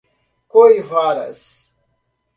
Coivaras 0.47 1.77